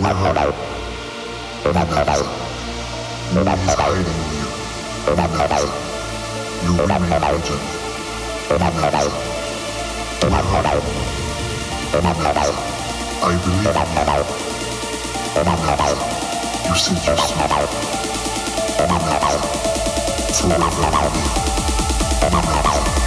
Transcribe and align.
đặt 0.00 0.16
vào 0.22 0.32
đầu 0.32 0.52
đặt 1.74 1.86
vào 1.90 2.04
đầu 2.04 2.22
đặt 3.44 3.58
vào 3.66 3.76
đầu 3.76 3.94
đặt 5.16 5.28
vào 5.36 5.48
đầu 5.48 5.66
đặt 6.86 7.00
vào 7.08 7.20
đầu 7.20 7.38
đặt 8.58 8.72
vào 8.80 8.90
đầu 8.90 9.08
đặt 10.30 10.44
vào 10.52 10.62
đầu 10.62 10.80
đặt 12.02 12.16
vào 12.22 12.34
đầu 12.34 12.52
đặt 13.64 13.88
vào 13.94 14.04
đầu 14.04 14.24
đặt 15.44 15.58
vào 15.66 15.76
đầu 15.76 15.96
You 16.64 16.74
see 16.74 16.94
yourself. 16.94 17.38
Đặt 17.38 17.48
vào 17.48 17.48
đầu 17.48 17.66
đặt 18.88 19.00
vào 19.06 19.20
đầu 19.20 19.38
đặt 20.58 20.72
vào 20.80 20.90
đầu 20.90 21.10
đặt 22.32 22.44
vào 22.44 22.62
đầu 22.64 23.03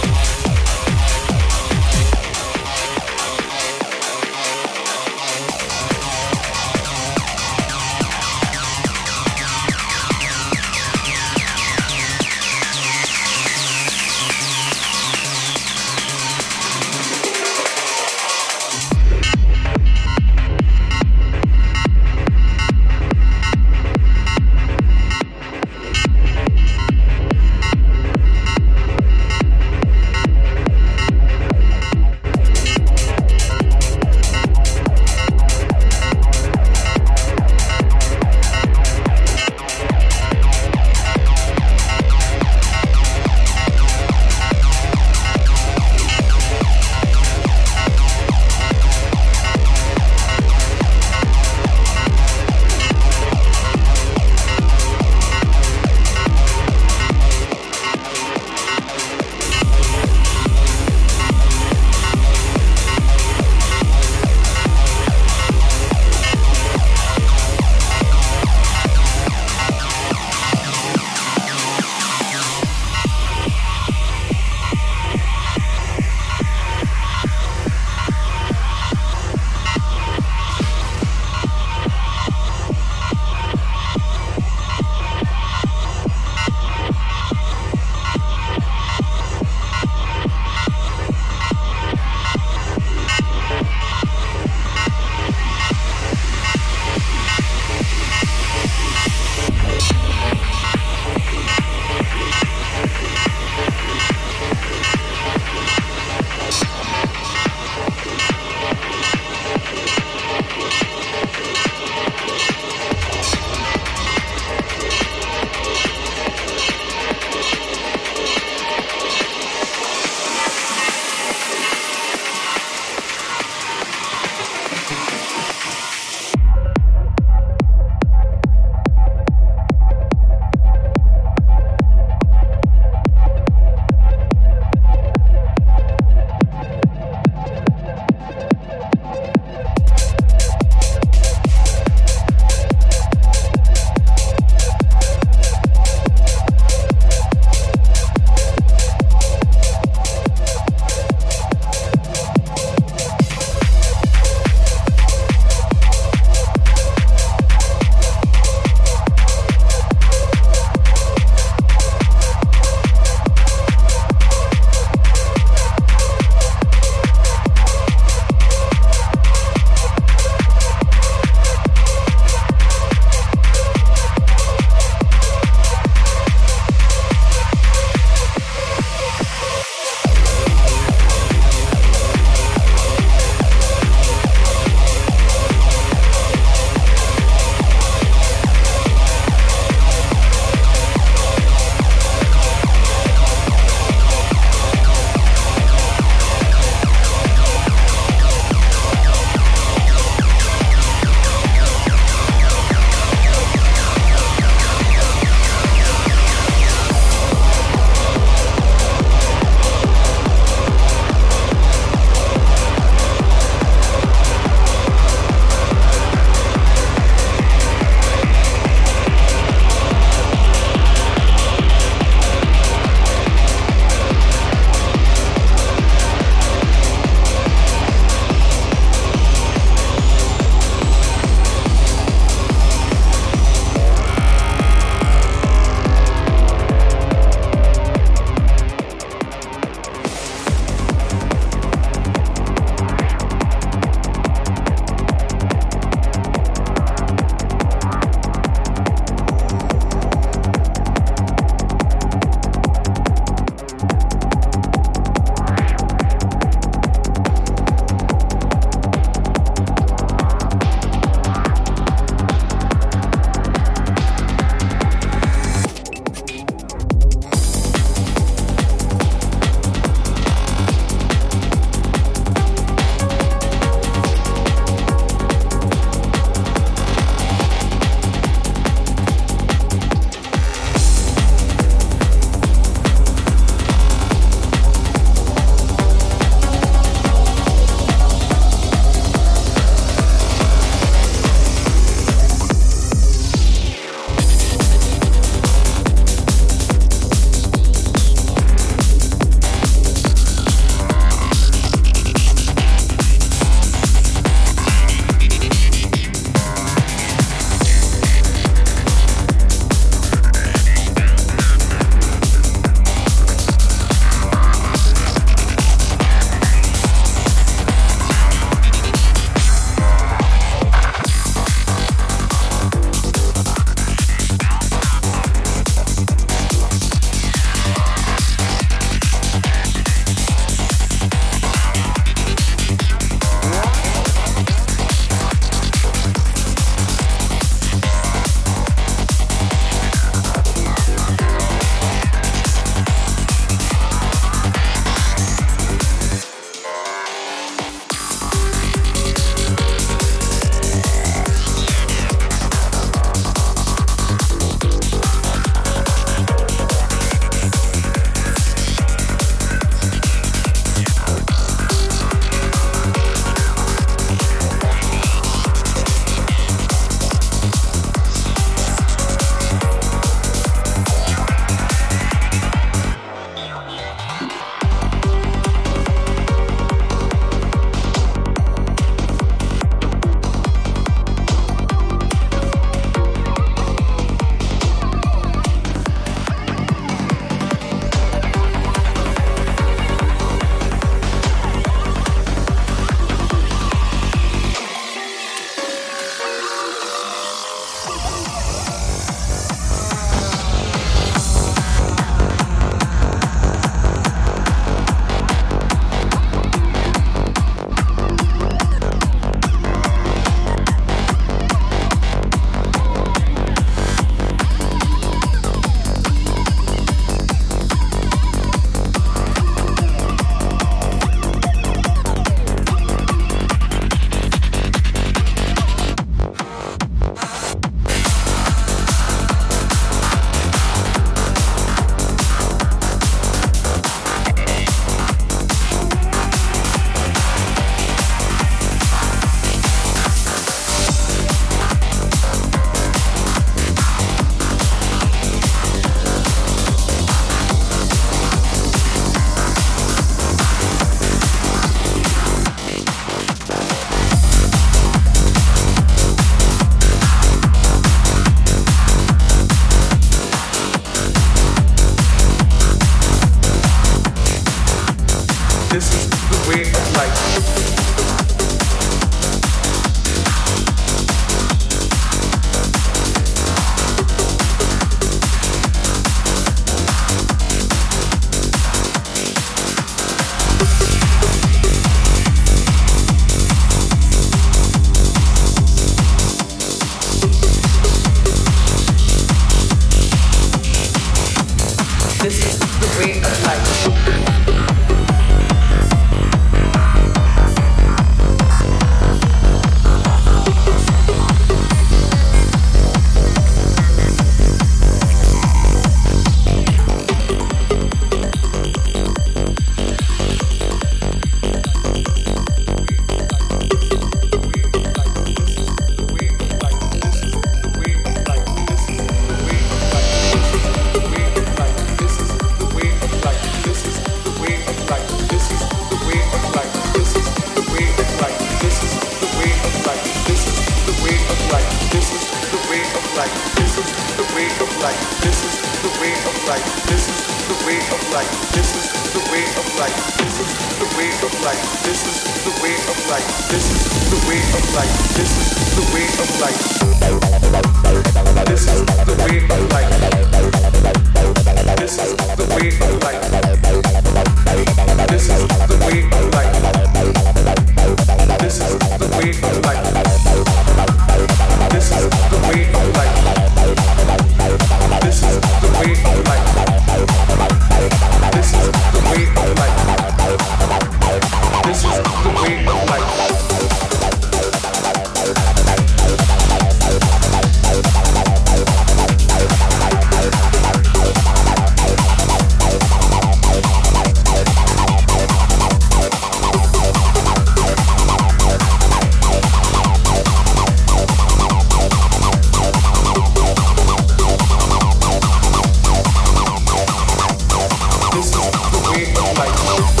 This 598.11 598.25
is 598.25 598.31
the 598.31 598.91
way 598.91 599.03
of 599.11 599.37
life. 599.37 600.00